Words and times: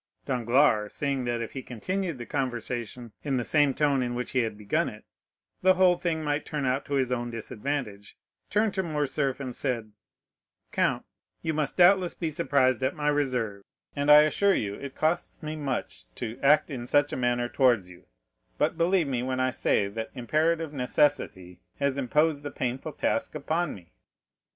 Danglars, 0.25 0.95
seeing 0.95 1.25
that 1.25 1.41
if 1.43 1.51
he 1.53 1.61
continued 1.61 2.17
the 2.17 2.25
conversation 2.25 3.11
in 3.23 3.37
the 3.37 3.43
same 3.43 3.71
tone 3.75 4.01
in 4.01 4.15
which 4.15 4.31
he 4.31 4.39
had 4.39 4.57
begun 4.57 4.89
it, 4.89 5.05
the 5.61 5.75
whole 5.75 5.95
thing 5.95 6.23
might 6.23 6.43
turn 6.43 6.65
out 6.65 6.85
to 6.85 6.95
his 6.95 7.11
own 7.11 7.29
disadvantage, 7.29 8.17
turned 8.49 8.73
to 8.73 8.81
Morcerf, 8.81 9.39
and 9.39 9.53
said: 9.55 9.91
"Count, 10.71 11.05
you 11.43 11.53
must 11.53 11.77
doubtless 11.77 12.15
be 12.15 12.31
surprised 12.31 12.81
at 12.81 12.95
my 12.95 13.09
reserve, 13.09 13.63
and 13.95 14.09
I 14.09 14.21
assure 14.21 14.55
you 14.55 14.73
it 14.73 14.95
costs 14.95 15.43
me 15.43 15.55
much 15.55 16.05
to 16.15 16.39
act 16.41 16.71
in 16.71 16.87
such 16.87 17.13
a 17.13 17.15
manner 17.15 17.47
towards 17.47 17.87
you; 17.91 18.07
but, 18.57 18.79
believe 18.79 19.05
me 19.07 19.21
when 19.21 19.39
I 19.39 19.51
say 19.51 19.87
that 19.87 20.09
imperative 20.15 20.73
necessity 20.73 21.59
has 21.77 21.99
imposed 21.99 22.41
the 22.41 22.49
painful 22.49 22.93
task 22.93 23.35
upon 23.35 23.75
me." 23.75 23.91